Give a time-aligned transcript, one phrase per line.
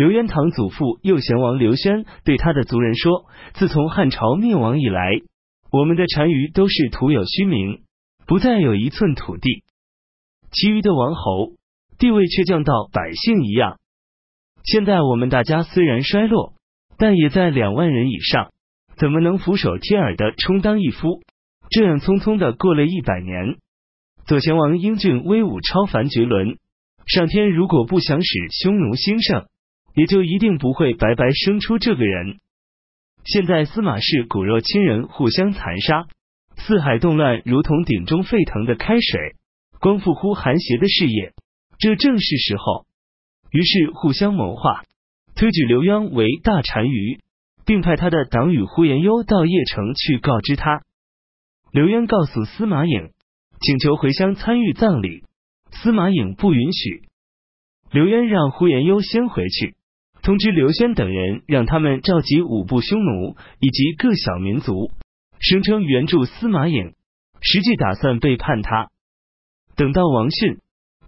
[0.00, 5.10] 刘渊堂祖父右贤王刘轩对他的族人说：“自从汉朝灭亡以来，
[5.70, 7.82] 我们的单于都是徒有虚名，
[8.26, 9.62] 不再有一寸土地。
[10.52, 11.52] 其余的王侯
[11.98, 13.78] 地位却降到百姓一样。
[14.64, 16.54] 现在我们大家虽然衰落，
[16.96, 18.52] 但也在两万人以上，
[18.96, 21.20] 怎么能俯首帖耳的充当一夫？
[21.68, 23.58] 这样匆匆的过了一百年。
[24.24, 26.56] 左贤王英俊威武，超凡绝伦。
[27.04, 29.44] 上天如果不想使匈奴兴盛，
[30.00, 32.38] 也就一定不会白白生出这个人。
[33.22, 36.06] 现在司马氏骨肉亲人互相残杀，
[36.56, 39.34] 四海动乱，如同鼎中沸腾的开水，
[39.78, 41.34] 光复呼韩邪的事业，
[41.78, 42.86] 这正是时候。
[43.50, 44.84] 于是互相谋划，
[45.34, 47.20] 推举刘渊为大单于，
[47.66, 50.80] 并派他的党羽呼延攸到邺城去告知他。
[51.72, 53.10] 刘渊告诉司马颖，
[53.60, 55.24] 请求回乡参与葬礼，
[55.72, 57.02] 司马颖不允许。
[57.90, 59.74] 刘渊让呼延攸先回去。
[60.30, 64.92] 通知刘轩等人，让他们召集五部匈奴以及各小民族，
[65.40, 66.94] 声称援助司马颖，
[67.40, 68.90] 实际打算背叛他。
[69.74, 70.58] 等到王逊、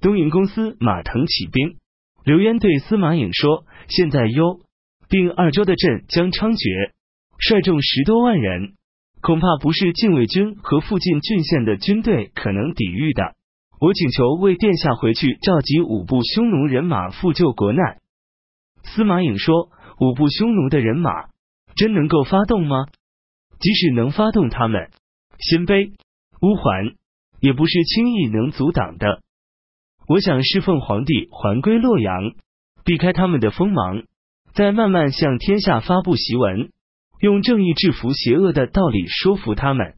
[0.00, 1.76] 东营公司马腾起兵，
[2.24, 4.58] 刘渊对司马颖说：“现在幽
[5.08, 6.90] 并二州的镇将猖獗，
[7.38, 8.72] 率众十多万人，
[9.20, 13.36] 恐怕不是禁卫军和附近郡县的军队可能抵御的。
[13.78, 17.98] 我请求为殿下回去召集五部匈奴人马，复救国难。”
[18.84, 21.10] 司马颖说：“五部匈奴的人马
[21.76, 22.86] 真能够发动吗？
[23.58, 24.90] 即使能发动，他们
[25.38, 25.92] 鲜卑、
[26.40, 26.94] 乌桓
[27.40, 29.22] 也不是轻易能阻挡的。
[30.08, 32.32] 我想侍奉皇帝，还归洛阳，
[32.84, 34.02] 避开他们的锋芒，
[34.52, 36.70] 再慢慢向天下发布檄文，
[37.20, 39.94] 用正义制服邪恶的道理说服他们。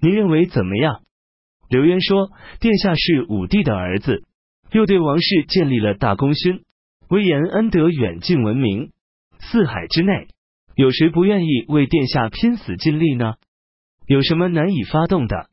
[0.00, 1.02] 您认为怎么样？”
[1.70, 2.30] 刘渊说
[2.60, 4.24] ：“殿下是武帝的儿子，
[4.72, 6.64] 又对王室建立了大功勋。”
[7.12, 8.90] 威严恩德远近闻名，
[9.38, 10.28] 四海之内，
[10.74, 13.34] 有谁不愿意为殿下拼死尽力呢？
[14.06, 15.50] 有什么难以发动的？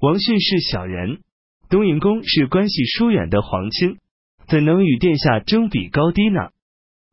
[0.00, 1.20] 王迅是小人，
[1.68, 3.98] 东瀛公是关系疏远的皇亲，
[4.48, 6.48] 怎能与殿下争比高低呢？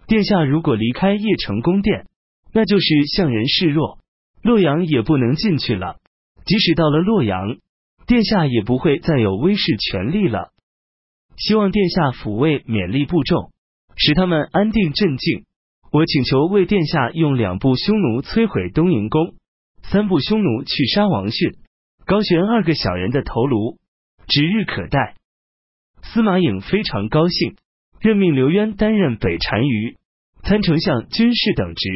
[0.07, 2.07] 殿下如果离开邺城宫殿，
[2.53, 3.99] 那就是向人示弱，
[4.41, 5.97] 洛阳也不能进去了。
[6.45, 7.57] 即使到了洛阳，
[8.07, 10.53] 殿下也不会再有威势权力了。
[11.35, 13.51] 希望殿下抚慰勉励部众。
[13.95, 15.45] 使他们安定镇静。
[15.91, 19.35] 我请求为殿下用两部匈奴摧毁东营宫，
[19.83, 21.51] 三部匈奴去杀王逊，
[22.05, 23.77] 高悬二个小人的头颅，
[24.27, 25.15] 指日可待。
[26.01, 27.55] 司马颖非常高兴，
[27.99, 29.97] 任命刘渊担任北单于
[30.41, 31.89] 参丞相、军事等职。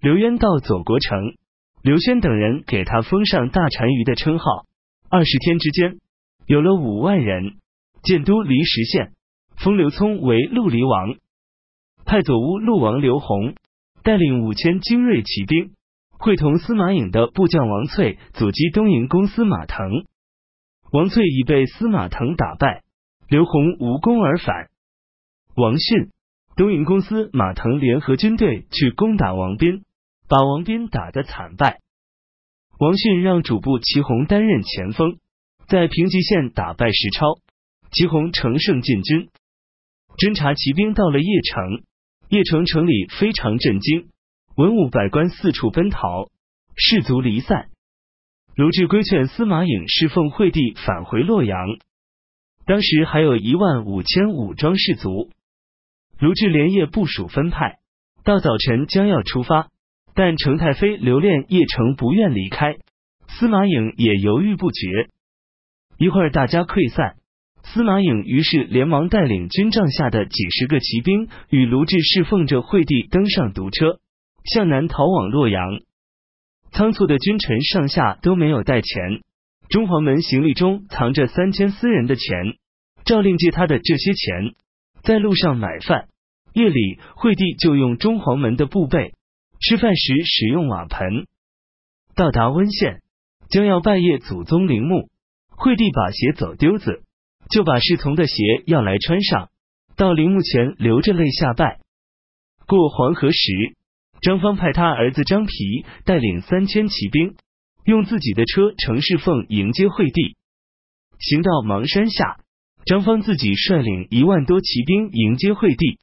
[0.00, 1.34] 刘渊到左国城，
[1.82, 4.44] 刘轩等人给他封上大单于的称号。
[5.10, 5.98] 二十天之间，
[6.46, 7.56] 有了五万人，
[8.02, 9.12] 建都离石县。
[9.62, 11.14] 封刘聪为陆离王，
[12.04, 13.54] 派左乌陆王刘弘
[14.02, 15.70] 带领五千精锐骑兵，
[16.18, 20.04] 会同司马颖的部将王翠阻击东营公司马腾。
[20.90, 22.82] 王翠已被司马腾打败，
[23.28, 24.66] 刘弘无功而返。
[25.54, 26.10] 王逊、
[26.56, 29.84] 东营公司马腾联合军队去攻打王斌，
[30.28, 31.78] 把王斌打得惨败。
[32.80, 35.18] 王逊让主簿齐弘担任前锋，
[35.68, 37.38] 在平吉县打败石超，
[37.92, 39.28] 齐弘乘胜进军。
[40.16, 41.84] 侦察骑兵到了邺城，
[42.28, 44.08] 邺城城里非常震惊，
[44.56, 46.30] 文武百官四处奔逃，
[46.76, 47.70] 士卒离散。
[48.54, 51.58] 卢志规劝司马颖侍奉惠帝，返回洛阳。
[52.66, 55.30] 当时还有一万五千武装士卒。
[56.20, 57.78] 卢志连夜部署分派，
[58.22, 59.70] 到早晨将要出发，
[60.14, 62.76] 但程太妃留恋邺城，不愿离开。
[63.28, 65.08] 司马颖也犹豫不决。
[65.96, 67.16] 一会儿，大家溃散。
[67.64, 73.98] 司马颖于是连忙带领军帐下的几十个骑兵，与卢志侍奉着惠帝登上独车，
[74.44, 75.80] 向南逃往洛阳。
[76.72, 79.20] 仓促的君臣上下都没有带钱，
[79.68, 82.56] 中黄门行李中藏着三千私人的钱，
[83.04, 84.54] 诏令借他的这些钱
[85.02, 86.08] 在路上买饭。
[86.54, 89.14] 夜里，惠帝就用中黄门的布被，
[89.60, 91.26] 吃饭时使用瓦盆。
[92.14, 93.00] 到达温县，
[93.48, 95.08] 将要拜谒祖宗陵墓，
[95.48, 97.02] 惠帝把鞋走丢子。
[97.52, 98.34] 就把侍从的鞋
[98.66, 99.50] 要来穿上，
[99.94, 101.80] 到陵墓前流着泪下拜。
[102.66, 103.76] 过黄河时，
[104.22, 105.52] 张方派他儿子张皮
[106.06, 107.34] 带领三千骑兵，
[107.84, 110.34] 用自己的车乘侍奉迎接惠帝。
[111.18, 112.40] 行到邙山下，
[112.86, 115.98] 张方自己率领一万多骑兵迎接惠帝。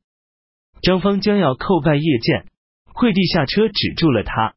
[0.84, 2.46] 张方将要叩拜谒见，
[2.94, 4.54] 惠帝下车止住了他。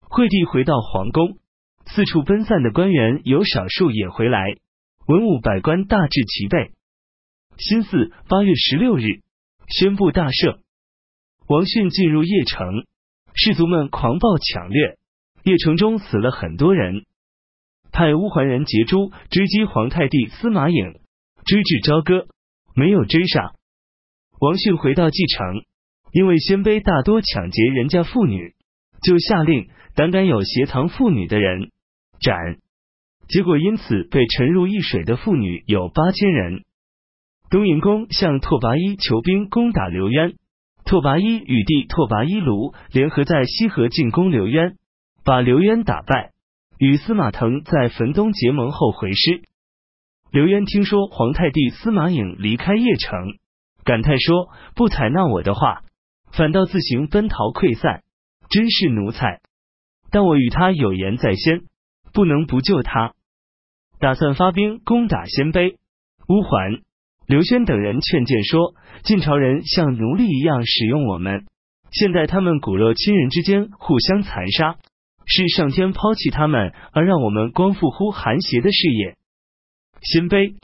[0.00, 1.36] 惠帝回到皇宫，
[1.84, 4.56] 四处奔散的官员有少数也回来。
[5.06, 6.72] 文武百官大致齐备。
[7.58, 9.22] 辛巳八月十六日，
[9.68, 10.58] 宣布大赦。
[11.46, 12.84] 王逊进入邺城，
[13.32, 14.98] 士卒们狂暴抢掠，
[15.44, 17.04] 邺城中死了很多人。
[17.92, 20.98] 派乌桓人杰珠追击皇太帝司马颖，
[21.44, 22.26] 追至朝歌，
[22.74, 23.54] 没有追上。
[24.40, 25.62] 王逊回到蓟城，
[26.10, 28.56] 因为鲜卑大多抢劫人家妇女，
[29.02, 31.70] 就下令胆敢有挟藏妇女的人
[32.18, 32.58] 斩。
[33.28, 36.64] 结果因此被沉入易水的妇女有八千人。
[37.50, 40.34] 东瀛公向拓跋伊求兵攻打刘渊，
[40.84, 44.76] 拓跋伊与弟拓跋伊卢联合在西河进攻刘渊，
[45.24, 46.32] 把刘渊打败。
[46.78, 49.42] 与司马腾在汾东结盟后回师。
[50.30, 53.38] 刘渊听说皇太帝司马颖离开邺城，
[53.82, 55.84] 感叹说：“不采纳我的话，
[56.32, 58.02] 反倒自行奔逃溃散，
[58.50, 59.40] 真是奴才。
[60.10, 61.62] 但我与他有言在先，
[62.12, 63.14] 不能不救他。”
[63.98, 65.76] 打算发兵攻打鲜卑。
[66.28, 66.82] 乌桓、
[67.26, 71.46] 刘轩等人劝谏说：“晋朝人像奴隶一样使用我们，
[71.90, 74.76] 现在他们骨肉亲人之间互相残杀。”
[75.28, 79.16] 是上天抛弃他们，而让我们光复乎韩邪的事业。
[80.00, 80.54] 鲜卑、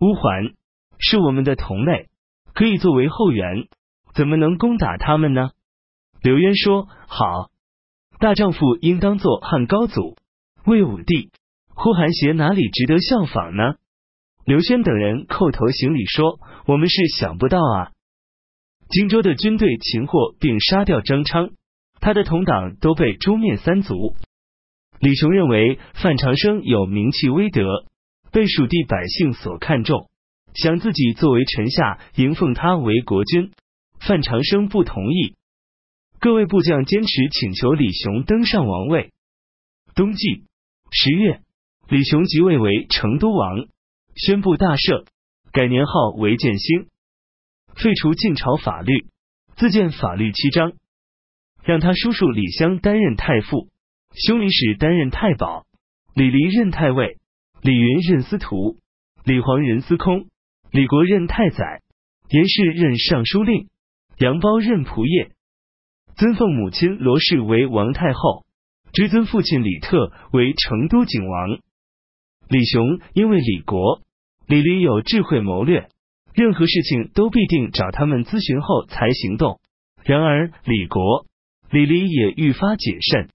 [0.00, 0.52] 乌桓
[1.00, 2.06] 是我们的同类，
[2.54, 3.66] 可以作为后援，
[4.14, 5.50] 怎么能攻打他们呢？
[6.22, 7.50] 刘渊说：“好，
[8.20, 10.14] 大丈夫应当做汉高祖、
[10.66, 11.32] 魏武帝，
[11.74, 13.74] 呼韩邪哪里值得效仿呢？”
[14.44, 17.92] 刘轩等人叩头行礼说：“我们是想不到啊！”
[18.90, 21.50] 荆州的军队擒获并杀掉张昌。
[22.00, 24.16] 他的同党都被诛灭三族。
[24.98, 27.86] 李雄认为范长生有名气威德，
[28.32, 30.10] 被蜀地百姓所看重，
[30.52, 33.52] 想自己作为臣下迎奉他为国君。
[34.00, 35.36] 范长生不同意，
[36.18, 39.12] 各位部将坚持请求李雄登上王位。
[39.94, 40.42] 冬季
[40.90, 41.40] 十月，
[41.88, 43.66] 李雄即位为成都王，
[44.14, 45.04] 宣布大赦，
[45.52, 46.86] 改年号为建兴，
[47.74, 49.06] 废除晋朝法律，
[49.56, 50.72] 自建法律七章。
[51.64, 53.68] 让他叔叔李湘担任太傅，
[54.14, 55.64] 兄李史担任太保，
[56.14, 57.18] 李黎任太尉，
[57.60, 58.78] 李云任司徒，
[59.24, 60.26] 李黄任司空，
[60.70, 61.82] 李国任太宰，
[62.30, 63.68] 严氏任尚书令，
[64.18, 65.32] 杨包任仆射。
[66.16, 68.44] 尊奉母亲罗氏为王太后，
[68.92, 71.58] 追尊父亲李特为成都景王。
[72.48, 74.02] 李雄因为李国、
[74.46, 75.88] 李黎有智慧谋略，
[76.34, 79.60] 任何事情都必定找他们咨询后才行动。
[80.04, 81.26] 然而李国。
[81.72, 83.30] 李黎也愈发谨慎。